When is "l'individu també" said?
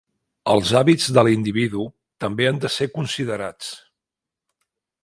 1.27-2.49